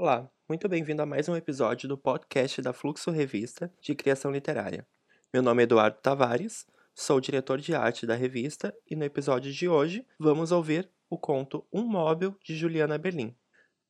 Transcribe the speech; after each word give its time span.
Olá, 0.00 0.30
muito 0.48 0.68
bem-vindo 0.68 1.02
a 1.02 1.06
mais 1.06 1.28
um 1.28 1.34
episódio 1.34 1.88
do 1.88 1.98
podcast 1.98 2.62
da 2.62 2.72
Fluxo 2.72 3.10
Revista 3.10 3.68
de 3.80 3.96
Criação 3.96 4.30
Literária. 4.30 4.86
Meu 5.34 5.42
nome 5.42 5.60
é 5.60 5.64
Eduardo 5.64 5.98
Tavares, 6.00 6.64
sou 6.94 7.20
diretor 7.20 7.58
de 7.58 7.74
arte 7.74 8.06
da 8.06 8.14
revista 8.14 8.72
e 8.88 8.94
no 8.94 9.04
episódio 9.04 9.52
de 9.52 9.68
hoje 9.68 10.06
vamos 10.16 10.52
ouvir 10.52 10.88
o 11.10 11.18
conto 11.18 11.66
Um 11.72 11.82
Móvel 11.82 12.36
de 12.44 12.54
Juliana 12.56 12.96
Berlim. 12.96 13.34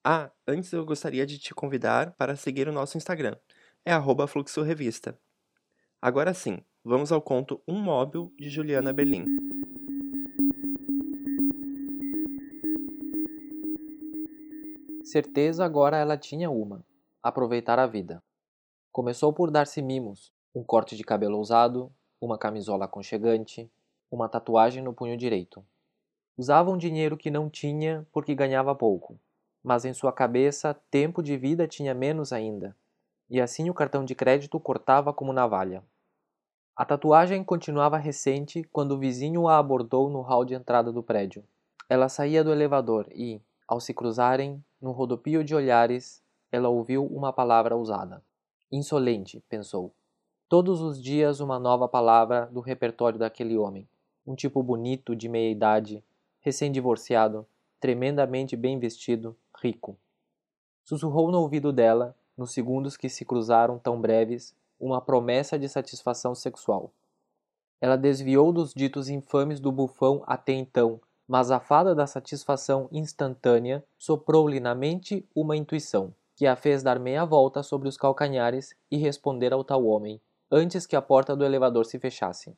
Ah, 0.02 0.30
antes 0.46 0.72
eu 0.72 0.82
gostaria 0.82 1.26
de 1.26 1.38
te 1.38 1.54
convidar 1.54 2.12
para 2.12 2.36
seguir 2.36 2.68
o 2.68 2.72
nosso 2.72 2.96
Instagram, 2.96 3.36
é 3.84 3.92
Fluxo 4.26 4.62
Revista. 4.62 5.20
Agora 6.00 6.32
sim, 6.32 6.64
vamos 6.82 7.12
ao 7.12 7.20
conto 7.20 7.62
Um 7.68 7.78
Móvel 7.78 8.32
de 8.38 8.48
Juliana 8.48 8.94
Berlim. 8.94 9.26
Certeza 15.10 15.64
agora 15.64 15.96
ela 15.96 16.18
tinha 16.18 16.50
uma: 16.50 16.84
aproveitar 17.22 17.78
a 17.78 17.86
vida. 17.86 18.22
Começou 18.92 19.32
por 19.32 19.50
dar-se 19.50 19.80
mimos, 19.80 20.34
um 20.54 20.62
corte 20.62 20.94
de 20.94 21.02
cabelo 21.02 21.38
ousado, 21.38 21.90
uma 22.20 22.36
camisola 22.36 22.84
aconchegante, 22.84 23.72
uma 24.10 24.28
tatuagem 24.28 24.82
no 24.82 24.92
punho 24.92 25.16
direito. 25.16 25.64
Usava 26.36 26.70
um 26.70 26.76
dinheiro 26.76 27.16
que 27.16 27.30
não 27.30 27.48
tinha 27.48 28.06
porque 28.12 28.34
ganhava 28.34 28.74
pouco, 28.74 29.18
mas 29.64 29.86
em 29.86 29.94
sua 29.94 30.12
cabeça 30.12 30.78
tempo 30.90 31.22
de 31.22 31.38
vida 31.38 31.66
tinha 31.66 31.94
menos 31.94 32.30
ainda, 32.30 32.76
e 33.30 33.40
assim 33.40 33.70
o 33.70 33.74
cartão 33.74 34.04
de 34.04 34.14
crédito 34.14 34.60
cortava 34.60 35.10
como 35.10 35.32
navalha. 35.32 35.82
A 36.76 36.84
tatuagem 36.84 37.42
continuava 37.42 37.96
recente 37.96 38.62
quando 38.70 38.92
o 38.92 38.98
vizinho 38.98 39.48
a 39.48 39.56
abordou 39.56 40.10
no 40.10 40.20
hall 40.20 40.44
de 40.44 40.52
entrada 40.52 40.92
do 40.92 41.02
prédio. 41.02 41.42
Ela 41.88 42.10
saía 42.10 42.44
do 42.44 42.52
elevador 42.52 43.08
e, 43.10 43.40
ao 43.68 43.78
se 43.78 43.92
cruzarem, 43.92 44.64
no 44.80 44.92
rodopio 44.92 45.44
de 45.44 45.54
olhares, 45.54 46.22
ela 46.50 46.70
ouviu 46.70 47.04
uma 47.04 47.32
palavra 47.32 47.76
usada. 47.76 48.24
Insolente, 48.72 49.44
pensou. 49.48 49.92
Todos 50.48 50.80
os 50.80 51.00
dias 51.00 51.40
uma 51.40 51.58
nova 51.58 51.86
palavra 51.86 52.46
do 52.46 52.60
repertório 52.60 53.18
daquele 53.18 53.58
homem. 53.58 53.86
Um 54.26 54.34
tipo 54.34 54.62
bonito, 54.62 55.14
de 55.14 55.28
meia 55.28 55.50
idade, 55.50 56.02
recém-divorciado, 56.40 57.46
tremendamente 57.78 58.56
bem 58.56 58.78
vestido, 58.78 59.36
rico. 59.60 59.98
Sussurrou 60.82 61.30
no 61.30 61.40
ouvido 61.40 61.70
dela, 61.70 62.16
nos 62.34 62.52
segundos 62.52 62.96
que 62.96 63.10
se 63.10 63.26
cruzaram 63.26 63.78
tão 63.78 64.00
breves, 64.00 64.54
uma 64.80 65.00
promessa 65.02 65.58
de 65.58 65.68
satisfação 65.68 66.34
sexual. 66.34 66.90
Ela 67.80 67.96
desviou 67.96 68.50
dos 68.52 68.72
ditos 68.72 69.10
infames 69.10 69.60
do 69.60 69.70
bufão 69.70 70.22
até 70.26 70.52
então, 70.52 71.00
mas 71.28 71.50
a 71.50 71.60
fada 71.60 71.94
da 71.94 72.06
satisfação 72.06 72.88
instantânea 72.90 73.84
soprou-lhe 73.98 74.58
na 74.58 74.74
mente 74.74 75.28
uma 75.36 75.54
intuição, 75.54 76.14
que 76.34 76.46
a 76.46 76.56
fez 76.56 76.82
dar 76.82 76.98
meia 76.98 77.26
volta 77.26 77.62
sobre 77.62 77.86
os 77.86 77.98
calcanhares 77.98 78.74
e 78.90 78.96
responder 78.96 79.52
ao 79.52 79.62
tal 79.62 79.84
homem, 79.84 80.18
antes 80.50 80.86
que 80.86 80.96
a 80.96 81.02
porta 81.02 81.36
do 81.36 81.44
elevador 81.44 81.84
se 81.84 81.98
fechasse. 81.98 82.56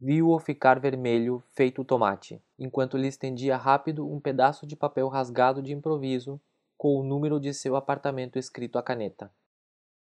Viu-o 0.00 0.38
ficar 0.38 0.78
vermelho, 0.78 1.42
feito 1.50 1.82
tomate, 1.82 2.40
enquanto 2.56 2.96
lhe 2.96 3.08
estendia 3.08 3.56
rápido 3.56 4.08
um 4.08 4.20
pedaço 4.20 4.66
de 4.66 4.76
papel 4.76 5.08
rasgado 5.08 5.60
de 5.60 5.72
improviso, 5.72 6.40
com 6.78 7.00
o 7.00 7.02
número 7.02 7.40
de 7.40 7.52
seu 7.52 7.74
apartamento 7.74 8.38
escrito 8.38 8.78
à 8.78 8.82
caneta. 8.82 9.32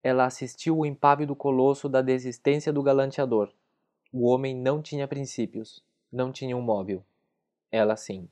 Ela 0.04 0.26
assistiu 0.26 0.80
o 0.80 0.86
impávido 0.86 1.36
colosso 1.36 1.88
da 1.88 2.02
desistência 2.02 2.74
do 2.74 2.84
galanteador. 2.84 3.54
O 4.12 4.28
homem 4.28 4.56
não 4.56 4.82
tinha 4.82 5.08
princípios, 5.08 5.84
não 6.12 6.32
tinha 6.32 6.58
um 6.58 6.62
móvel. 6.62 7.04
Ela 7.72 7.96
sim. 7.96 8.30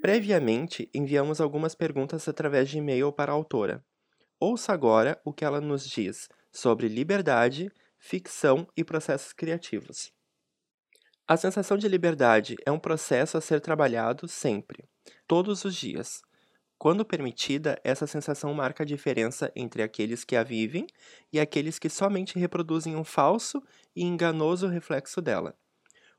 Previamente, 0.00 0.90
enviamos 0.92 1.40
algumas 1.40 1.74
perguntas 1.74 2.26
através 2.26 2.68
de 2.68 2.78
e-mail 2.78 3.12
para 3.12 3.30
a 3.30 3.34
autora. 3.34 3.84
Ouça 4.40 4.72
agora 4.72 5.20
o 5.24 5.32
que 5.32 5.44
ela 5.44 5.60
nos 5.60 5.88
diz 5.88 6.28
sobre 6.50 6.88
liberdade, 6.88 7.70
ficção 7.98 8.66
e 8.76 8.82
processos 8.82 9.32
criativos. 9.32 10.12
A 11.26 11.36
sensação 11.36 11.78
de 11.78 11.86
liberdade 11.86 12.56
é 12.66 12.72
um 12.72 12.80
processo 12.80 13.38
a 13.38 13.40
ser 13.40 13.60
trabalhado 13.60 14.26
sempre, 14.26 14.84
todos 15.26 15.64
os 15.64 15.74
dias, 15.74 16.20
quando 16.82 17.04
permitida, 17.04 17.80
essa 17.84 18.08
sensação 18.08 18.52
marca 18.52 18.82
a 18.82 18.84
diferença 18.84 19.52
entre 19.54 19.84
aqueles 19.84 20.24
que 20.24 20.34
a 20.34 20.42
vivem 20.42 20.84
e 21.32 21.38
aqueles 21.38 21.78
que 21.78 21.88
somente 21.88 22.36
reproduzem 22.36 22.96
um 22.96 23.04
falso 23.04 23.62
e 23.94 24.02
enganoso 24.02 24.66
reflexo 24.66 25.22
dela. 25.22 25.54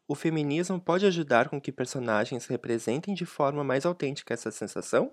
O 0.08 0.16
feminismo 0.16 0.80
pode 0.80 1.06
ajudar 1.06 1.50
com 1.50 1.60
que 1.60 1.70
personagens 1.70 2.46
representem 2.46 3.14
de 3.14 3.26
forma 3.26 3.62
mais 3.62 3.86
autêntica 3.86 4.34
essa 4.34 4.52
sensação? 4.52 5.12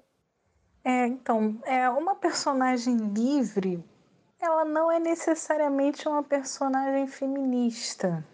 É, 0.84 1.08
então, 1.08 1.60
é 1.66 1.90
uma 1.90 2.14
personagem 2.14 2.96
livre, 3.12 3.84
ela 4.40 4.64
não 4.64 4.88
é 4.88 5.00
necessariamente 5.00 6.06
uma 6.06 6.22
personagem 6.22 7.08
feminista, 7.08 8.24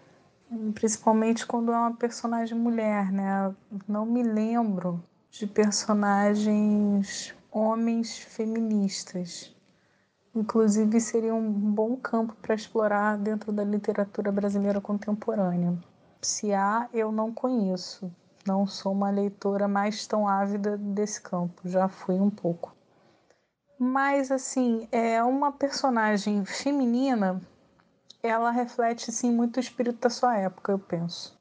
principalmente 0.75 1.47
quando 1.47 1.72
é 1.72 1.78
uma 1.78 1.97
personagem 1.97 2.59
mulher, 2.59 3.10
né? 3.10 3.56
Não 3.88 4.05
me 4.05 4.22
lembro 4.22 5.03
de 5.38 5.47
personagens 5.47 7.34
homens 7.50 8.19
feministas. 8.19 9.54
Inclusive, 10.34 10.98
seria 10.98 11.34
um 11.34 11.50
bom 11.50 11.97
campo 11.97 12.34
para 12.41 12.54
explorar 12.54 13.19
dentro 13.19 13.52
da 13.52 13.62
literatura 13.62 14.32
brasileira 14.32 14.80
contemporânea. 14.80 15.76
Se 16.22 16.54
há, 16.54 16.88
eu 16.92 17.12
não 17.12 17.32
conheço. 17.32 18.10
Não 18.46 18.66
sou 18.66 18.92
uma 18.92 19.10
leitora 19.10 19.69
mais 19.69 20.06
tão 20.06 20.26
ávida 20.26 20.78
desse 20.78 21.20
campo, 21.20 21.69
já 21.69 21.88
fui 21.88 22.14
um 22.14 22.30
pouco. 22.30 22.75
Mas, 23.78 24.30
assim, 24.30 24.88
é 24.91 25.22
uma 25.22 25.52
personagem 25.52 26.44
feminina, 26.46 27.42
ela 28.22 28.50
reflete, 28.50 29.12
sim, 29.12 29.30
muito 29.30 29.58
o 29.58 29.60
espírito 29.60 30.00
da 30.00 30.10
sua 30.10 30.38
época, 30.38 30.72
eu 30.72 30.78
penso. 30.78 31.35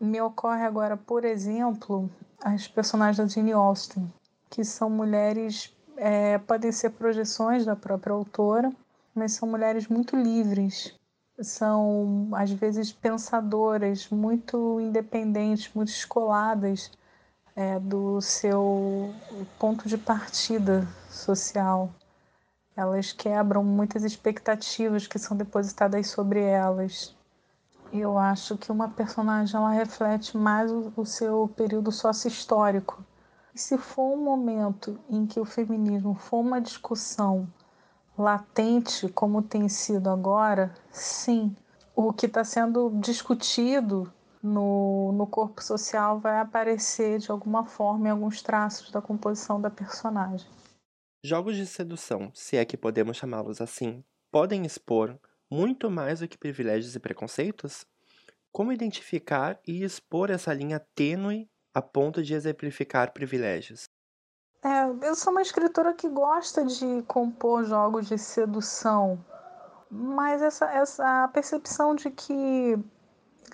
Me 0.00 0.20
ocorre 0.20 0.62
agora, 0.62 0.96
por 0.96 1.24
exemplo, 1.24 2.08
as 2.40 2.68
personagens 2.68 3.16
da 3.16 3.26
Jane 3.26 3.52
Austen, 3.52 4.12
que 4.48 4.64
são 4.64 4.88
mulheres, 4.88 5.74
é, 5.96 6.38
podem 6.38 6.70
ser 6.70 6.90
projeções 6.90 7.66
da 7.66 7.74
própria 7.74 8.12
autora, 8.12 8.72
mas 9.12 9.32
são 9.32 9.48
mulheres 9.48 9.88
muito 9.88 10.14
livres, 10.14 10.94
são 11.40 12.28
às 12.32 12.52
vezes 12.52 12.92
pensadoras, 12.92 14.08
muito 14.08 14.80
independentes, 14.80 15.74
muito 15.74 15.88
escoladas 15.88 16.92
é, 17.56 17.80
do 17.80 18.20
seu 18.20 19.12
ponto 19.58 19.88
de 19.88 19.98
partida 19.98 20.86
social. 21.10 21.90
Elas 22.76 23.10
quebram 23.10 23.64
muitas 23.64 24.04
expectativas 24.04 25.08
que 25.08 25.18
são 25.18 25.36
depositadas 25.36 26.06
sobre 26.08 26.40
elas 26.40 27.17
eu 27.92 28.18
acho 28.18 28.56
que 28.56 28.70
uma 28.70 28.88
personagem 28.88 29.56
ela 29.56 29.70
reflete 29.70 30.36
mais 30.36 30.70
o, 30.70 31.04
seu 31.04 31.48
período 31.56 31.90
sócio-histórico. 31.90 33.04
Se 33.54 33.76
for 33.78 34.14
um 34.14 34.22
momento 34.22 34.98
em 35.08 35.26
que 35.26 35.40
o 35.40 35.44
feminismo 35.44 36.14
for 36.14 36.40
uma 36.40 36.60
discussão 36.60 37.48
latente, 38.16 39.08
como 39.08 39.42
tem 39.42 39.68
sido 39.68 40.10
agora, 40.10 40.74
sim, 40.90 41.56
o 41.94 42.12
que 42.12 42.26
está 42.26 42.44
sendo 42.44 42.90
discutido 43.00 44.12
no, 44.42 45.12
no 45.12 45.26
corpo 45.26 45.62
social 45.62 46.20
vai 46.20 46.38
aparecer 46.38 47.18
de 47.18 47.30
alguma 47.30 47.64
forma 47.64 48.08
em 48.08 48.10
alguns 48.10 48.42
traços 48.42 48.90
da 48.90 49.00
composição 49.00 49.60
da 49.60 49.70
personagem. 49.70 50.48
Jogos 51.24 51.56
de 51.56 51.66
sedução, 51.66 52.30
se 52.32 52.56
é 52.56 52.64
que 52.64 52.76
podemos 52.76 53.16
chamá-los 53.16 53.60
assim, 53.60 54.04
podem 54.30 54.64
expor 54.64 55.18
muito 55.50 55.90
mais 55.90 56.20
do 56.20 56.28
que 56.28 56.38
privilégios 56.38 56.94
e 56.94 57.00
preconceitos? 57.00 57.84
Como 58.52 58.72
identificar 58.72 59.58
e 59.66 59.84
expor 59.84 60.30
essa 60.30 60.52
linha 60.52 60.80
tênue 60.94 61.48
a 61.74 61.82
ponto 61.82 62.22
de 62.22 62.34
exemplificar 62.34 63.12
privilégios? 63.12 63.84
É, 64.64 65.06
eu 65.06 65.14
sou 65.14 65.32
uma 65.32 65.42
escritora 65.42 65.94
que 65.94 66.08
gosta 66.08 66.64
de 66.64 67.02
compor 67.06 67.64
jogos 67.64 68.08
de 68.08 68.18
sedução, 68.18 69.24
mas 69.90 70.42
essa, 70.42 70.68
essa 70.72 71.28
percepção 71.28 71.94
de 71.94 72.10
que 72.10 72.76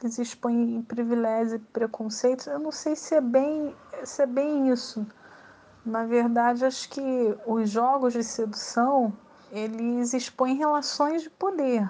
eles 0.03 0.19
expõem 0.19 0.83
privilégios 0.83 1.53
e 1.55 1.59
preconceitos, 1.59 2.47
eu 2.47 2.59
não 2.59 2.73
sei 2.73 2.97
se 2.97 3.15
é 3.15 3.21
bem, 3.21 3.77
se 4.05 4.23
é 4.23 4.27
bem 4.27 4.71
isso. 4.71 5.07
Na 5.85 6.07
verdade, 6.07 6.65
acho 6.65 6.89
que 6.89 7.03
os 7.47 7.69
jogos 7.69 8.15
de 8.15 8.25
sedução 8.25 9.13
eles 9.55 10.13
expõem 10.13 10.57
relações 10.57 11.23
de 11.23 11.31
poder. 11.31 11.89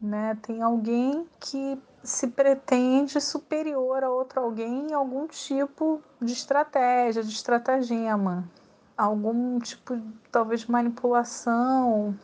Né? 0.00 0.36
Tem 0.42 0.60
alguém 0.60 1.26
que 1.38 1.80
se 2.02 2.26
pretende 2.26 3.20
superior 3.20 4.02
a 4.02 4.10
outro 4.10 4.40
alguém 4.40 4.88
em 4.90 4.92
algum 4.92 5.26
tipo 5.26 6.02
de 6.20 6.32
estratégia, 6.32 7.22
de 7.22 7.30
estratagema, 7.32 8.44
algum 8.96 9.58
tipo, 9.60 10.00
talvez, 10.30 10.62
de 10.62 10.70
manipulação, 10.70 12.16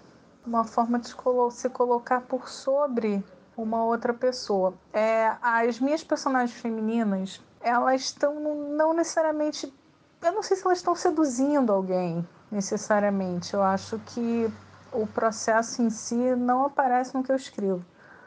uma 0.44 0.64
forma 0.64 0.99
de 0.99 1.14
se 1.50 1.69
colocar 1.70 2.23
por 2.23 2.49
sobre 2.49 3.25
uma 3.56 3.85
outra 3.85 4.12
pessoa. 4.12 4.75
É, 4.93 5.32
as 5.40 5.78
minhas 5.78 6.02
personagens 6.02 6.58
femininas, 6.58 7.40
elas 7.61 8.02
estão 8.02 8.35
não 8.75 8.93
necessariamente. 8.93 9.73
Eu 10.20 10.32
não 10.32 10.43
sei 10.43 10.56
se 10.56 10.64
elas 10.64 10.78
estão 10.78 10.94
seduzindo 10.94 11.73
alguém 11.73 12.26
necessariamente. 12.50 13.55
Eu 13.55 13.62
acho 13.62 13.99
que 14.06 14.52
o 14.93 15.06
processo 15.06 15.83
em 15.83 15.91
si 15.91 16.35
não 16.37 16.67
aparece 16.67 17.15
no 17.15 17.23
que 17.23 17.33
eu 17.33 17.37
escrevo. 17.37 17.85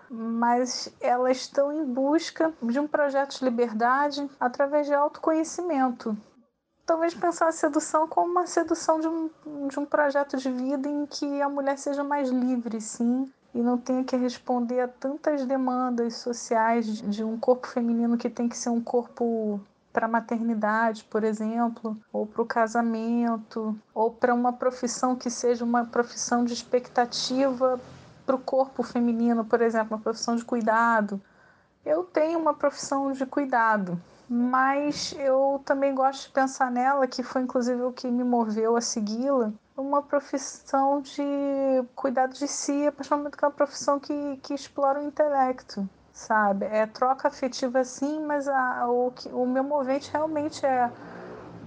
Mas 0.10 0.94
elas 1.02 1.38
estão 1.38 1.72
em 1.72 1.84
busca 1.84 2.54
de 2.62 2.80
um 2.80 2.88
projeto 2.88 3.40
de 3.40 3.46
liberdade 3.46 4.30
através 4.40 4.86
de 4.88 4.94
autoconhecimento. 4.94 6.16
Talvez 6.86 7.16
pensar 7.16 7.48
a 7.48 7.52
sedução 7.52 8.08
como 8.08 8.32
uma 8.32 8.46
sedução 8.46 9.00
de 9.00 9.08
um, 9.08 9.30
de 9.68 9.80
um 9.80 9.86
projeto 9.86 10.38
de 10.38 10.52
vida 10.52 10.88
em 10.88 11.08
que 11.08 11.42
a 11.42 11.50
mulher 11.50 11.80
seja 11.80 12.04
mais 12.04 12.30
livre, 12.30 12.80
sim, 12.80 13.32
e 13.56 13.60
não 13.60 13.78
tenha 13.78 14.04
que 14.04 14.16
responder 14.16 14.82
a 14.82 14.88
tantas 14.88 15.46
demandas 15.46 16.18
sociais 16.18 16.86
de 16.86 17.24
um 17.24 17.40
corpo 17.40 17.66
feminino 17.66 18.18
que 18.18 18.30
tem 18.30 18.48
que 18.48 18.58
ser 18.58 18.70
um 18.70 18.82
corpo 18.82 19.60
para 19.96 20.10
maternidade, 20.10 21.06
por 21.06 21.24
exemplo, 21.24 21.98
ou 22.12 22.28
para 22.28 22.42
o 22.42 22.46
casamento, 22.46 23.80
ou 23.94 24.12
para 24.12 24.34
uma 24.34 24.52
profissão 24.52 25.16
que 25.16 25.30
seja 25.30 25.64
uma 25.64 25.86
profissão 25.86 26.44
de 26.44 26.52
expectativa 26.52 27.80
para 28.26 28.36
o 28.36 28.40
corpo 28.40 28.84
feminino, 28.84 29.46
por 29.46 29.62
exemplo, 29.62 29.96
uma 29.96 30.04
profissão 30.04 30.36
de 30.36 30.44
cuidado. 30.44 31.22
Eu 31.86 32.04
tenho 32.04 32.38
uma 32.38 32.54
profissão 32.54 33.14
de 33.14 33.26
cuidado, 33.26 33.98
mas 34.28 35.16
eu 35.18 35.62
também 35.64 35.96
gosto 35.96 36.24
de 36.24 36.34
pensar 36.34 36.70
nela, 36.70 37.08
que 37.08 37.24
foi 37.24 37.44
inclusive 37.44 37.82
o 37.84 37.94
que 37.94 38.12
me 38.12 38.26
moveu 38.26 38.76
a 38.76 38.82
segui-la, 38.82 39.54
uma 39.78 40.02
profissão 40.02 41.00
de 41.00 41.24
cuidado 41.96 42.34
de 42.34 42.50
si, 42.50 42.86
a 42.86 42.92
que 42.92 43.14
é 43.14 43.48
uma 43.48 43.52
profissão 43.52 43.98
que, 43.98 44.38
que 44.44 44.54
explora 44.54 45.00
o 45.00 45.06
intelecto, 45.06 45.88
sabe? 46.16 46.66
É 46.66 46.88
troca 46.88 47.28
afetiva 47.28 47.84
sim, 47.84 48.24
mas 48.26 48.48
a, 48.48 48.88
o, 48.90 49.14
o 49.34 49.46
meu 49.46 49.64
movente 49.64 50.10
realmente 50.12 50.66
é 50.66 50.90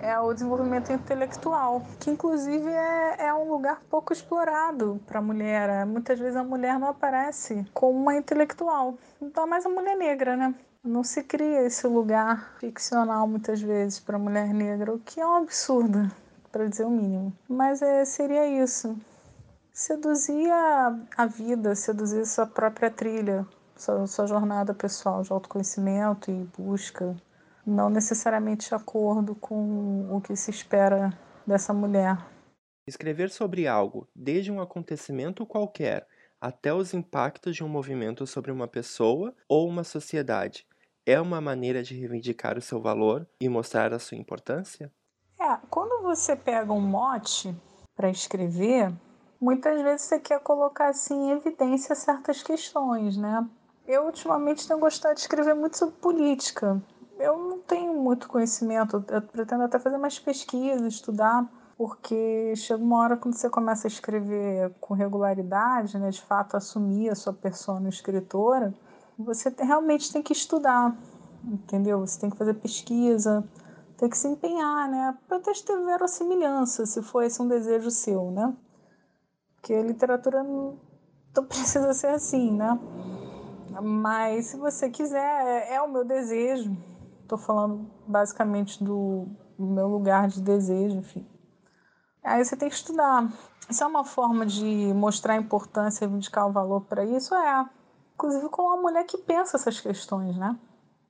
é 0.01 0.19
o 0.19 0.33
desenvolvimento 0.33 0.93
intelectual, 0.93 1.83
que 1.99 2.11
inclusive 2.11 2.71
é, 2.71 3.27
é 3.27 3.35
um 3.35 3.51
lugar 3.51 3.83
pouco 3.91 4.13
explorado 4.13 5.01
para 5.07 5.19
a 5.19 5.23
mulher. 5.23 5.85
Muitas 5.87 6.19
vezes 6.19 6.37
a 6.37 6.45
mulher 6.45 6.79
não 6.79 6.89
aparece 6.89 7.67
como 7.75 7.99
uma 7.99 8.17
intelectual, 8.17 8.97
então 9.21 9.47
mais 9.47 9.67
a 9.67 9.69
mulher 9.69 9.97
negra, 9.97 10.37
né? 10.37 10.55
Não 10.85 11.03
se 11.03 11.23
cria 11.25 11.63
esse 11.63 11.87
lugar 11.87 12.55
ficcional 12.61 13.27
muitas 13.27 13.61
vezes 13.61 13.99
para 13.99 14.17
a 14.17 14.21
mulher 14.21 14.55
negra, 14.55 14.95
o 14.95 15.01
que 15.01 15.21
é 15.21 15.27
um 15.27 15.35
absurdo, 15.35 16.09
para 16.53 16.69
dizer 16.69 16.85
o 16.85 16.91
mínimo. 16.91 17.33
Mas 17.49 17.83
é, 17.83 18.05
seria 18.05 18.47
isso. 18.47 18.97
Seduzir 19.73 20.51
a, 20.51 20.97
a 21.17 21.27
vida, 21.27 21.75
seduzir 21.75 22.25
sua 22.27 22.47
própria 22.47 22.91
trilha, 22.91 23.45
sua, 23.79 24.07
sua 24.07 24.27
jornada 24.27 24.75
pessoal 24.75 25.23
de 25.23 25.33
autoconhecimento 25.33 26.31
e 26.31 26.45
busca, 26.57 27.17
não 27.67 27.89
necessariamente 27.89 28.69
de 28.69 28.75
acordo 28.75 29.35
com 29.35 30.15
o 30.15 30.21
que 30.21 30.35
se 30.37 30.51
espera 30.51 31.17
dessa 31.47 31.73
mulher. 31.73 32.19
Escrever 32.87 33.31
sobre 33.31 33.67
algo, 33.67 34.09
desde 34.15 34.51
um 34.51 34.61
acontecimento 34.61 35.47
qualquer 35.47 36.07
até 36.41 36.73
os 36.73 36.95
impactos 36.95 37.57
de 37.57 37.65
um 37.65 37.69
movimento 37.69 38.27
sobre 38.27 38.51
uma 38.51 38.69
pessoa 38.69 39.35
ou 39.49 39.69
uma 39.69 39.85
sociedade, 39.85 40.67
é 41.05 41.21
uma 41.21 41.41
maneira 41.41 41.83
de 41.83 41.95
reivindicar 41.95 42.57
o 42.59 42.61
seu 42.61 42.81
valor 42.81 43.27
e 43.41 43.49
mostrar 43.49 43.93
a 43.93 43.99
sua 43.99 44.19
importância? 44.19 44.93
É, 45.41 45.57
quando 45.71 46.03
você 46.03 46.37
pega 46.37 46.73
um 46.73 46.81
mote 46.81 47.55
para 47.97 48.11
escrever, 48.11 48.93
muitas 49.41 49.81
vezes 49.83 50.03
você 50.03 50.21
quer 50.21 50.41
colocar 50.41 50.89
assim 50.89 51.15
em 51.15 51.31
evidência 51.31 51.95
certas 51.95 52.43
questões, 52.43 53.17
né? 53.17 53.49
Eu 53.89 54.05
ultimamente 54.05 54.69
tenho 54.69 54.79
gostado 54.79 55.15
de 55.15 55.23
escrever 55.23 55.55
muito 55.55 55.79
sobre 55.79 55.95
política. 55.95 56.79
Eu 57.19 57.39
não 57.39 57.59
tenho 57.59 57.95
muito 57.95 58.29
conhecimento, 58.29 59.03
eu 59.09 59.23
pretendo 59.23 59.63
até 59.63 59.79
fazer 59.79 59.97
mais 59.97 60.19
pesquisa, 60.19 60.87
estudar, 60.87 61.51
porque 61.79 62.55
chega 62.55 62.85
uma 62.85 62.99
hora 62.99 63.17
quando 63.17 63.35
você 63.35 63.49
começa 63.49 63.87
a 63.87 63.89
escrever 63.89 64.75
com 64.79 64.93
regularidade, 64.93 65.99
né, 65.99 66.11
de 66.11 66.21
fato 66.21 66.55
assumir 66.55 67.09
a 67.09 67.15
sua 67.15 67.33
persona 67.33 67.89
escritora, 67.89 68.75
você 69.19 69.53
realmente 69.59 70.13
tem 70.13 70.23
que 70.23 70.35
estudar, 70.35 70.95
entendeu? 71.43 72.01
Você 72.01 72.21
tem 72.21 72.29
que 72.29 72.37
fazer 72.37 72.55
pesquisa, 72.55 73.43
tem 73.97 74.11
que 74.11 74.19
se 74.19 74.29
empenhar, 74.29 74.87
né? 74.91 75.17
Para 75.27 75.41
ter 75.41 75.55
verossimilhança, 75.87 76.85
se 76.85 77.03
for 77.03 77.23
esse 77.23 77.41
um 77.41 77.49
desejo 77.49 77.91
seu, 77.91 78.31
né? 78.31 78.55
Porque 79.55 79.73
a 79.73 79.83
literatura 79.83 80.45
não, 80.45 80.79
precisa 81.49 81.95
ser 81.95 82.09
assim, 82.09 82.53
né? 82.53 82.79
Mas 83.81 84.47
se 84.47 84.57
você 84.57 84.91
quiser, 84.91 85.47
é, 85.47 85.75
é 85.75 85.83
o 85.83 85.89
meu 85.89 86.05
desejo. 86.05 86.77
Estou 87.23 87.39
falando 87.39 87.91
basicamente 88.07 88.83
do 88.83 89.29
meu 89.59 89.89
lugar 89.89 90.29
de 90.29 90.41
desejo, 90.41 90.97
enfim. 90.97 91.27
Aí 92.23 92.45
você 92.45 92.57
tem 92.57 92.69
que 92.69 92.75
estudar. 92.75 93.31
Isso 93.69 93.83
é 93.83 93.87
uma 93.87 94.05
forma 94.05 94.47
de 94.47 94.93
mostrar 94.95 95.35
a 95.35 95.37
importância 95.37 96.07
reivindicar 96.07 96.49
o 96.49 96.53
valor 96.53 96.83
para 96.83 97.05
isso? 97.05 97.35
É 97.35 97.69
inclusive 98.19 98.49
com 98.49 98.63
uma 98.63 98.77
mulher 98.77 99.05
que 99.05 99.17
pensa 99.17 99.57
essas 99.57 99.79
questões, 99.79 100.37
né? 100.37 100.59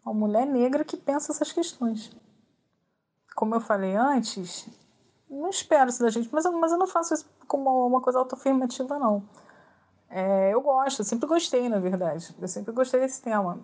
Uma 0.04 0.12
mulher 0.12 0.46
negra 0.46 0.84
que 0.84 0.96
pensa 0.96 1.32
essas 1.32 1.50
questões. 1.50 2.14
Como 3.34 3.54
eu 3.54 3.60
falei 3.60 3.96
antes, 3.96 4.68
não 5.30 5.48
espero 5.48 5.88
isso 5.88 6.02
da 6.02 6.10
gente, 6.10 6.28
mas 6.30 6.44
eu, 6.44 6.52
mas 6.52 6.70
eu 6.70 6.76
não 6.76 6.86
faço 6.86 7.14
isso 7.14 7.26
como 7.46 7.86
uma 7.86 8.02
coisa 8.02 8.18
autoafirmativa, 8.18 8.98
não. 8.98 9.22
É, 10.10 10.52
eu 10.52 10.60
gosto, 10.60 11.00
eu 11.00 11.04
sempre 11.04 11.28
gostei, 11.28 11.68
na 11.68 11.78
verdade. 11.78 12.34
Eu 12.40 12.48
sempre 12.48 12.72
gostei 12.72 13.00
desse 13.00 13.22
tema. 13.22 13.60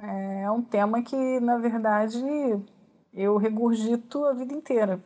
É, 0.00 0.42
é 0.42 0.50
um 0.50 0.62
tema 0.62 1.02
que, 1.02 1.40
na 1.40 1.58
verdade, 1.58 2.22
eu 3.14 3.36
regurgito 3.36 4.24
a 4.24 4.32
vida 4.32 4.54
inteira. 4.54 5.02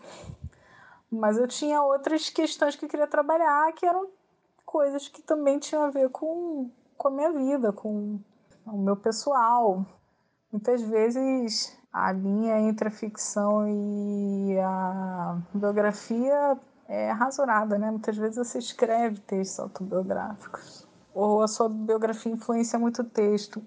Mas 1.10 1.36
eu 1.36 1.46
tinha 1.46 1.82
outras 1.82 2.30
questões 2.30 2.76
que 2.76 2.84
eu 2.84 2.88
queria 2.88 3.06
trabalhar, 3.06 3.72
que 3.72 3.84
eram 3.84 4.08
coisas 4.64 5.08
que 5.08 5.20
também 5.20 5.58
tinham 5.58 5.84
a 5.84 5.90
ver 5.90 6.08
com 6.10 6.70
com 7.02 7.08
a 7.08 7.10
minha 7.10 7.32
vida, 7.32 7.72
com 7.72 8.20
o 8.64 8.78
meu 8.78 8.96
pessoal. 8.96 9.84
Muitas 10.52 10.80
vezes 10.82 11.76
a 11.92 12.12
linha 12.12 12.60
entre 12.60 12.86
a 12.86 12.90
ficção 12.92 13.66
e 13.66 14.56
a 14.60 15.38
biografia 15.52 16.56
é 16.88 17.10
rasurada, 17.10 17.78
né? 17.78 17.90
Muitas 17.90 18.16
vezes 18.16 18.36
você 18.36 18.58
escreve 18.58 19.20
textos 19.20 19.60
autobiográficos 19.60 20.86
ou 21.14 21.42
a 21.42 21.48
sua 21.48 21.68
biografia 21.68 22.32
influencia 22.32 22.78
muito 22.78 23.02
o 23.02 23.08
texto. 23.08 23.64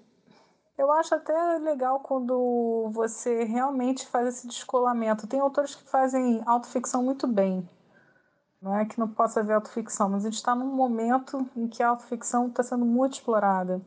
Eu 0.76 0.92
acho 0.92 1.14
até 1.14 1.58
legal 1.58 2.00
quando 2.00 2.90
você 2.92 3.44
realmente 3.44 4.06
faz 4.06 4.28
esse 4.28 4.46
descolamento. 4.46 5.26
Tem 5.26 5.40
autores 5.40 5.74
que 5.74 5.88
fazem 5.88 6.42
autoficção 6.44 7.02
muito 7.02 7.26
bem. 7.26 7.66
Não 8.60 8.74
é 8.74 8.84
que 8.84 8.98
não 8.98 9.08
possa 9.08 9.40
haver 9.40 9.54
autoficção, 9.54 10.08
mas 10.08 10.24
a 10.24 10.28
gente 10.28 10.38
está 10.38 10.54
num 10.54 10.74
momento 10.74 11.48
em 11.56 11.68
que 11.68 11.82
a 11.82 11.88
autoficção 11.88 12.48
está 12.48 12.62
sendo 12.62 12.84
muito 12.84 13.14
explorada. 13.14 13.80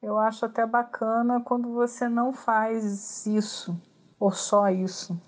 Eu 0.00 0.18
acho 0.18 0.44
até 0.44 0.64
bacana 0.64 1.40
quando 1.40 1.72
você 1.72 2.08
não 2.08 2.32
faz 2.32 3.26
isso, 3.26 3.76
ou 4.18 4.30
só 4.30 4.70
isso. 4.70 5.20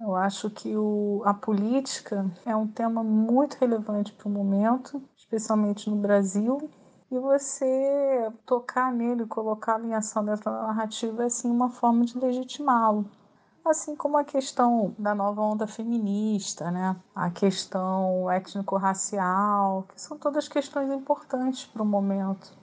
Eu 0.00 0.16
acho 0.16 0.48
que 0.48 0.74
o, 0.74 1.22
a 1.26 1.34
política 1.34 2.24
é 2.46 2.56
um 2.56 2.66
tema 2.66 3.04
muito 3.04 3.54
relevante 3.54 4.12
para 4.12 4.28
o 4.28 4.30
momento, 4.30 5.02
especialmente 5.16 5.90
no 5.90 5.96
Brasil, 5.96 6.70
e 7.10 7.18
você 7.18 8.32
tocar 8.46 8.92
nele, 8.92 9.26
colocá-lo 9.26 9.86
em 9.86 9.94
ação 9.94 10.24
dentro 10.24 10.50
narrativa 10.50 11.24
é 11.24 11.26
assim, 11.26 11.50
uma 11.50 11.68
forma 11.68 12.04
de 12.04 12.18
legitimá-lo 12.18 13.04
assim 13.64 13.94
como 13.94 14.16
a 14.16 14.24
questão 14.24 14.94
da 14.98 15.14
nova 15.14 15.42
onda 15.42 15.66
feminista, 15.66 16.70
né? 16.70 16.96
a 17.14 17.30
questão 17.30 18.30
étnico-racial, 18.30 19.84
que 19.94 20.00
são 20.00 20.18
todas 20.18 20.48
questões 20.48 20.90
importantes 20.90 21.66
para 21.66 21.82
o 21.82 21.86
momento. 21.86 22.58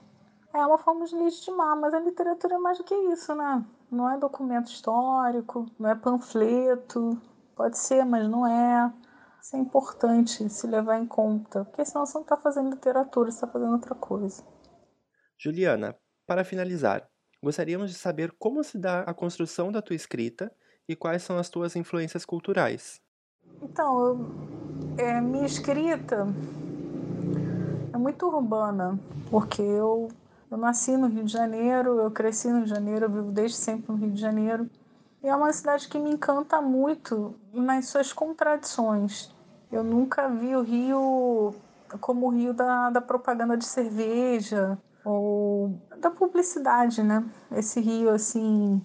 É 0.52 0.64
uma 0.64 0.78
forma 0.78 1.06
de 1.06 1.14
legitimar, 1.14 1.78
mas 1.78 1.94
a 1.94 2.00
literatura 2.00 2.54
é 2.54 2.58
mais 2.58 2.78
do 2.78 2.84
que 2.84 2.94
isso, 2.94 3.34
né? 3.34 3.64
Não 3.90 4.10
é 4.10 4.18
documento 4.18 4.68
histórico, 4.68 5.66
não 5.78 5.90
é 5.90 5.94
panfleto, 5.94 7.18
pode 7.58 7.76
ser, 7.76 8.04
mas 8.04 8.30
não 8.30 8.46
é. 8.46 8.92
Isso 9.42 9.56
é 9.56 9.58
importante 9.58 10.48
se 10.48 10.66
levar 10.66 10.98
em 10.98 11.06
conta, 11.06 11.64
porque 11.64 11.84
senão 11.84 12.06
você 12.06 12.14
não 12.14 12.22
está 12.22 12.36
fazendo 12.36 12.70
literatura, 12.70 13.30
você 13.30 13.36
está 13.36 13.48
fazendo 13.48 13.72
outra 13.72 13.94
coisa. 13.96 14.44
Juliana, 15.36 15.96
para 16.26 16.44
finalizar, 16.44 17.08
gostaríamos 17.42 17.90
de 17.90 17.96
saber 17.96 18.32
como 18.38 18.62
se 18.62 18.78
dá 18.78 19.00
a 19.00 19.12
construção 19.12 19.72
da 19.72 19.82
tua 19.82 19.96
escrita 19.96 20.52
e 20.88 20.94
quais 20.94 21.22
são 21.22 21.36
as 21.36 21.48
tuas 21.48 21.74
influências 21.74 22.24
culturais? 22.24 23.00
Então, 23.60 24.06
eu, 24.06 24.26
é, 24.98 25.20
minha 25.20 25.46
escrita 25.46 26.26
é 27.92 27.96
muito 27.96 28.26
urbana, 28.26 28.98
porque 29.30 29.62
eu, 29.62 30.08
eu 30.50 30.56
nasci 30.56 30.96
no 30.96 31.08
Rio 31.08 31.24
de 31.24 31.32
Janeiro, 31.32 32.00
eu 32.00 32.10
cresci 32.10 32.48
no 32.48 32.58
Rio 32.58 32.64
de 32.64 32.70
Janeiro, 32.70 33.06
eu 33.06 33.10
vivo 33.10 33.32
desde 33.32 33.56
sempre 33.56 33.92
no 33.92 33.98
Rio 33.98 34.10
de 34.10 34.20
Janeiro. 34.20 34.68
E 35.22 35.28
é 35.28 35.34
uma 35.34 35.52
cidade 35.52 35.88
que 35.88 35.98
me 35.98 36.10
encanta 36.10 36.60
muito 36.60 37.34
nas 37.52 37.88
suas 37.88 38.12
contradições. 38.12 39.34
Eu 39.70 39.82
nunca 39.82 40.28
vi 40.28 40.54
o 40.54 40.62
Rio 40.62 41.54
como 42.00 42.26
o 42.26 42.30
Rio 42.30 42.52
da, 42.52 42.90
da 42.90 43.00
propaganda 43.00 43.56
de 43.56 43.64
cerveja 43.64 44.78
ou 45.04 45.80
da 45.98 46.10
publicidade, 46.10 47.02
né? 47.02 47.24
Esse 47.50 47.80
Rio, 47.80 48.10
assim, 48.10 48.82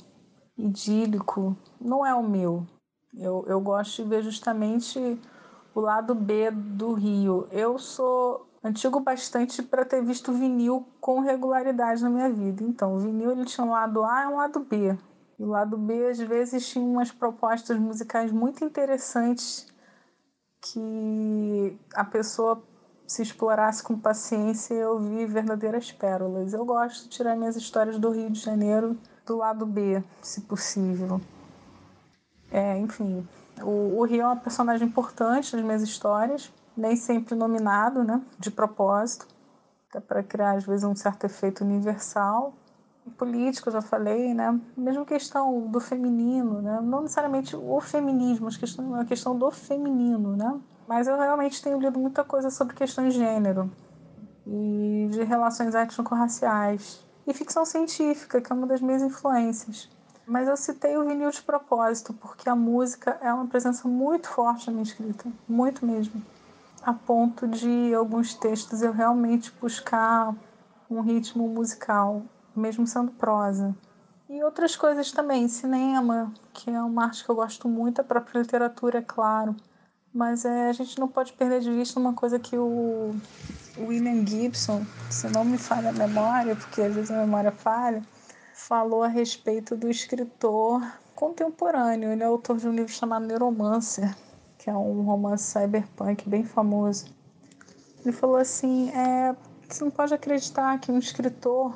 idílico 0.57 1.57
não 1.79 2.05
é 2.05 2.13
o 2.13 2.23
meu. 2.23 2.65
Eu, 3.13 3.45
eu 3.47 3.59
gosto 3.61 4.01
de 4.01 4.09
ver 4.09 4.23
justamente 4.23 5.19
o 5.75 5.79
lado 5.79 6.15
B 6.15 6.49
do 6.49 6.93
Rio. 6.93 7.47
Eu 7.51 7.77
sou 7.77 8.47
antigo 8.63 8.99
bastante 8.99 9.61
para 9.61 9.85
ter 9.85 10.01
visto 10.03 10.31
vinil 10.31 10.87
com 10.99 11.19
regularidade 11.19 12.01
na 12.01 12.09
minha 12.09 12.29
vida. 12.29 12.63
Então, 12.63 12.95
o 12.95 12.99
vinil 12.99 13.31
ele 13.31 13.45
tinha 13.45 13.65
um 13.65 13.71
lado 13.71 14.03
A 14.03 14.23
e 14.23 14.27
um 14.27 14.37
lado 14.37 14.61
B. 14.61 14.97
E 15.39 15.43
o 15.43 15.47
lado 15.47 15.77
B 15.77 16.07
às 16.07 16.19
vezes 16.19 16.67
tinha 16.67 16.85
umas 16.85 17.11
propostas 17.11 17.77
musicais 17.77 18.31
muito 18.31 18.63
interessantes 18.63 19.67
que 20.61 21.77
a 21.93 22.03
pessoa 22.03 22.61
se 23.05 23.21
explorasse 23.21 23.83
com 23.83 23.99
paciência 23.99 24.73
eu 24.73 24.97
vi 24.99 25.25
verdadeiras 25.25 25.91
pérolas. 25.91 26.53
Eu 26.53 26.65
gosto 26.65 27.03
de 27.03 27.09
tirar 27.09 27.35
minhas 27.35 27.55
histórias 27.55 27.99
do 27.99 28.09
Rio 28.09 28.29
de 28.29 28.39
Janeiro 28.39 28.97
do 29.25 29.37
lado 29.37 29.65
B, 29.65 30.03
se 30.21 30.41
possível. 30.41 31.19
É, 32.51 32.77
enfim, 32.77 33.27
o, 33.61 33.99
o 33.99 34.03
Rio 34.03 34.21
é 34.21 34.25
uma 34.25 34.35
personagem 34.35 34.87
importante 34.87 35.55
nas 35.55 35.65
minhas 35.65 35.81
histórias, 35.81 36.51
nem 36.75 36.95
sempre 36.95 37.35
nominado, 37.35 38.03
né, 38.03 38.21
de 38.39 38.49
propósito, 38.49 39.27
até 39.89 39.99
para 39.99 40.23
criar 40.23 40.57
às 40.57 40.63
vezes 40.63 40.83
um 40.83 40.95
certo 40.95 41.25
efeito 41.25 41.63
universal. 41.63 42.53
Político, 43.11 43.69
já 43.69 43.81
falei, 43.81 44.33
né? 44.33 44.59
Mesmo 44.75 45.05
questão 45.05 45.67
do 45.67 45.79
feminino, 45.79 46.61
né? 46.61 46.79
Não 46.81 47.01
necessariamente 47.01 47.55
o 47.55 47.79
feminismo, 47.79 48.49
a 48.99 49.05
questão 49.05 49.37
do 49.37 49.51
feminino, 49.51 50.35
né? 50.35 50.59
Mas 50.87 51.07
eu 51.07 51.17
realmente 51.17 51.61
tenho 51.61 51.79
lido 51.79 51.99
muita 51.99 52.23
coisa 52.23 52.49
sobre 52.49 52.75
questões 52.75 53.13
de 53.13 53.19
gênero 53.19 53.69
e 54.45 55.07
de 55.11 55.23
relações 55.23 55.75
étnico-raciais 55.75 57.03
e 57.25 57.33
ficção 57.33 57.65
científica, 57.65 58.41
que 58.41 58.51
é 58.51 58.55
uma 58.55 58.67
das 58.67 58.81
minhas 58.81 59.01
influências. 59.01 59.89
Mas 60.25 60.47
eu 60.47 60.55
citei 60.55 60.97
o 60.97 61.05
vinil 61.05 61.29
de 61.29 61.41
propósito, 61.41 62.13
porque 62.13 62.49
a 62.49 62.55
música 62.55 63.17
é 63.21 63.33
uma 63.33 63.47
presença 63.47 63.87
muito 63.87 64.29
forte 64.29 64.67
na 64.67 64.73
minha 64.73 64.83
escrita, 64.83 65.29
muito 65.47 65.85
mesmo. 65.85 66.21
A 66.81 66.93
ponto 66.93 67.47
de 67.47 67.93
alguns 67.93 68.33
textos 68.33 68.81
eu 68.81 68.91
realmente 68.91 69.53
buscar 69.59 70.33
um 70.89 71.01
ritmo 71.01 71.47
musical, 71.47 72.23
mesmo 72.55 72.85
sendo 72.87 73.11
prosa. 73.11 73.75
E 74.29 74.43
outras 74.43 74.75
coisas 74.75 75.11
também, 75.11 75.47
cinema, 75.47 76.33
que 76.53 76.69
é 76.69 76.81
uma 76.81 77.05
arte 77.05 77.23
que 77.23 77.29
eu 77.29 77.35
gosto 77.35 77.67
muito, 77.67 78.01
a 78.01 78.03
própria 78.03 78.39
literatura, 78.39 78.99
é 78.99 79.01
claro. 79.01 79.55
Mas 80.13 80.45
é, 80.45 80.69
a 80.69 80.73
gente 80.73 80.99
não 80.99 81.07
pode 81.07 81.33
perder 81.33 81.59
de 81.59 81.71
vista 81.71 81.99
uma 81.99 82.13
coisa 82.13 82.39
que 82.39 82.57
o 82.57 83.15
William 83.77 84.25
Gibson, 84.25 84.85
se 85.09 85.27
não 85.29 85.43
me 85.43 85.57
falha 85.57 85.89
a 85.89 85.93
memória, 85.93 86.55
porque 86.55 86.81
às 86.81 86.93
vezes 86.93 87.11
a 87.11 87.17
memória 87.17 87.51
falha, 87.51 88.01
falou 88.53 89.03
a 89.03 89.07
respeito 89.07 89.75
do 89.75 89.89
escritor 89.89 90.81
contemporâneo. 91.15 92.11
Ele 92.11 92.23
é 92.23 92.25
autor 92.25 92.57
de 92.57 92.67
um 92.67 92.71
livro 92.71 92.91
chamado 92.91 93.25
Neuromancer, 93.25 94.15
que 94.57 94.69
é 94.69 94.73
um 94.73 95.01
romance 95.01 95.43
cyberpunk 95.43 96.29
bem 96.29 96.43
famoso. 96.43 97.05
Ele 98.01 98.11
falou 98.11 98.37
assim: 98.37 98.89
é, 98.91 99.35
você 99.67 99.83
não 99.83 99.91
pode 99.91 100.13
acreditar 100.13 100.79
que 100.79 100.91
um 100.91 100.99
escritor 100.99 101.75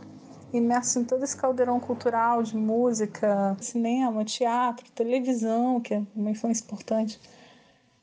imerso 0.54 1.00
em 1.00 1.04
todo 1.04 1.24
esse 1.24 1.36
caldeirão 1.36 1.80
cultural 1.80 2.42
de 2.42 2.56
música, 2.56 3.56
cinema, 3.60 4.24
teatro, 4.24 4.90
televisão, 4.92 5.82
que 5.82 5.94
é 5.94 6.04
uma 6.16 6.32
influência 6.32 6.64
importante, 6.64 7.20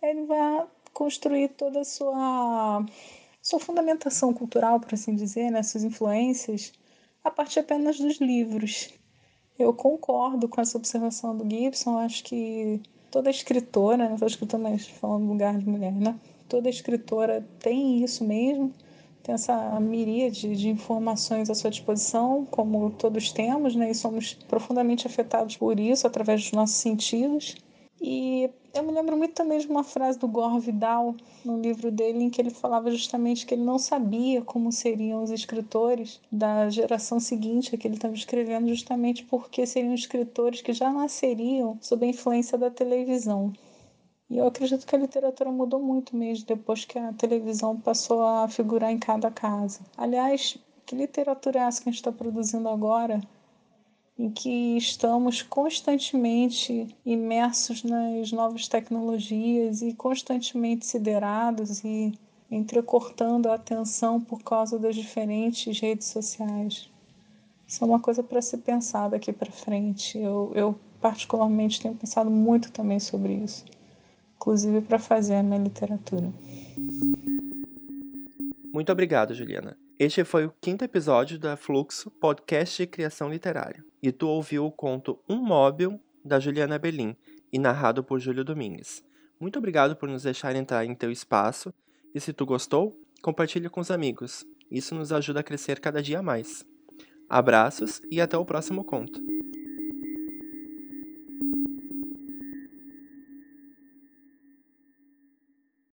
ele 0.03 0.27
vai 0.27 0.67
construir 0.93 1.49
toda 1.49 1.81
a 1.81 1.85
sua, 1.85 2.85
sua 3.43 3.59
fundamentação 3.59 4.33
cultural, 4.33 4.79
por 4.79 4.95
assim 4.95 5.15
dizer, 5.15 5.51
né, 5.51 5.63
suas 5.63 5.85
influências 5.85 6.73
a 7.23 7.31
partir 7.31 7.61
apenas 7.61 7.99
dos 7.99 8.21
livros. 8.21 8.91
Eu 9.59 9.73
concordo 9.73 10.49
com 10.49 10.61
essa 10.61 10.77
observação 10.77 11.37
do 11.37 11.49
Gibson, 11.49 11.99
acho 11.99 12.23
que 12.25 12.83
toda 13.11 13.31
escritora, 13.31 14.07
não 14.07 14.15
estou 14.15 14.29
escritora, 14.29 14.63
mas 14.63 14.87
falando 14.87 15.23
no 15.23 15.33
lugar 15.33 15.57
de 15.57 15.69
mulher, 15.69 15.93
né? 15.93 16.19
Toda 16.49 16.69
escritora 16.69 17.47
tem 17.61 18.03
isso 18.03 18.25
mesmo, 18.25 18.73
tem 19.25 19.35
essa 19.35 19.81
miríade 19.81 20.55
de 20.55 20.69
informações 20.69 21.49
à 21.49 21.55
sua 21.55 21.71
disposição, 21.71 22.47
como 22.51 22.91
todos 22.91 23.33
temos, 23.33 23.75
né? 23.75 23.91
E 23.91 23.95
somos 23.95 24.35
profundamente 24.35 25.07
afetados 25.07 25.57
por 25.57 25.81
isso 25.81 26.07
através 26.07 26.43
dos 26.43 26.53
nossos 26.53 26.77
sentidos. 26.77 27.57
E 28.03 28.51
eu 28.75 28.83
me 28.83 28.93
lembro 28.93 29.17
muito 29.17 29.33
também 29.33 29.59
de 29.59 29.67
uma 29.67 29.83
frase 29.83 30.19
do 30.19 30.29
Gore 30.29 30.61
Vidal, 30.61 31.15
no 31.43 31.59
livro 31.59 31.91
dele, 31.91 32.25
em 32.25 32.29
que 32.29 32.39
ele 32.39 32.51
falava 32.51 32.91
justamente 32.91 33.47
que 33.47 33.55
ele 33.55 33.63
não 33.63 33.79
sabia 33.79 34.43
como 34.43 34.71
seriam 34.71 35.23
os 35.23 35.31
escritores 35.31 36.21
da 36.31 36.69
geração 36.69 37.19
seguinte 37.19 37.75
a 37.75 37.79
que 37.79 37.89
ele 37.89 37.95
estava 37.95 38.13
escrevendo, 38.13 38.69
justamente 38.69 39.25
porque 39.25 39.67
seriam 39.67 39.95
escritores 39.95 40.61
que 40.61 40.75
já 40.75 40.93
nasceriam 40.93 41.79
sob 41.81 42.05
a 42.05 42.11
influência 42.11 42.59
da 42.59 42.71
televisão. 42.71 43.55
E 44.31 44.39
eu 44.39 44.47
acredito 44.47 44.87
que 44.87 44.97
a 44.97 44.99
literatura 44.99 45.51
mudou 45.51 45.81
muito 45.81 46.17
mesmo 46.17 46.47
depois 46.47 46.85
que 46.85 46.99
a 46.99 47.13
televisão 47.13 47.79
passou 47.79 48.23
a 48.23 48.49
figurar 48.49 48.91
em 48.91 48.99
cada 48.99 49.31
casa. 49.31 49.81
Aliás, 49.97 50.59
que 50.87 50.97
literatura 50.97 51.61
é 51.61 51.63
essa 51.63 51.83
que 51.83 51.89
a 51.89 51.93
gente 51.93 52.01
está 52.01 52.13
produzindo 52.13 52.69
agora? 52.69 53.21
em 54.19 54.31
que 54.31 54.77
estamos 54.77 55.43
constantemente 55.43 56.95
imersos 57.05 57.83
nas 57.83 58.31
novas 58.31 58.69
tecnologias 58.69 59.83
e 59.83 59.93
constantemente 59.93 60.87
siderados 60.87 61.83
e 61.83 62.17
entrecortando 62.51 63.49
a 63.49 63.55
atenção 63.55 64.21
por 64.21 64.41
causa 64.43 64.79
das 64.79 64.95
diferentes 64.95 65.81
redes 65.81 66.07
sociais. 66.07 66.89
Isso 67.67 67.83
é 67.83 67.87
uma 67.87 67.99
coisa 67.99 68.23
para 68.23 68.41
ser 68.41 68.59
pensada 68.59 69.11
daqui 69.11 69.33
para 69.33 69.51
frente. 69.51 70.17
Eu, 70.17 70.53
eu, 70.55 70.79
particularmente, 71.01 71.81
tenho 71.81 71.95
pensado 71.95 72.31
muito 72.31 72.71
também 72.71 73.01
sobre 73.01 73.33
isso, 73.35 73.65
inclusive 74.45 74.83
para 74.83 74.99
fazer 74.99 75.37
a 75.37 75.43
minha 75.43 75.59
literatura. 75.59 76.31
Muito 78.71 78.93
obrigado, 78.93 79.33
Juliana. 79.33 79.79
Este 79.99 80.23
foi 80.23 80.45
o 80.45 80.53
quinto 80.61 80.85
episódio 80.85 81.39
da 81.39 81.57
Fluxo, 81.57 82.11
podcast 82.11 82.83
de 82.83 82.87
criação 82.87 83.31
literária. 83.31 83.83
E 84.03 84.13
tu 84.13 84.29
ouviu 84.29 84.67
o 84.67 84.71
conto 84.71 85.19
Um 85.27 85.37
Móvel, 85.37 85.99
da 86.23 86.39
Juliana 86.39 86.79
Belim, 86.79 87.17
e 87.51 87.59
narrado 87.59 88.05
por 88.05 88.21
Júlio 88.21 88.45
Domingues. 88.45 89.03
Muito 89.41 89.59
obrigado 89.59 89.97
por 89.97 90.11
nos 90.11 90.25
deixar 90.25 90.55
entrar 90.55 90.85
em 90.85 90.95
teu 90.95 91.11
espaço, 91.11 91.73
e 92.15 92.21
se 92.21 92.33
tu 92.33 92.45
gostou, 92.45 93.01
compartilhe 93.23 93.71
com 93.71 93.81
os 93.81 93.91
amigos. 93.91 94.45
Isso 94.71 94.95
nos 94.95 95.11
ajuda 95.11 95.41
a 95.41 95.45
crescer 95.45 95.81
cada 95.81 96.03
dia 96.03 96.21
mais. 96.21 96.67
Abraços 97.31 98.03
e 98.11 98.21
até 98.21 98.37
o 98.37 98.45
próximo 98.45 98.85
conto. 98.85 99.21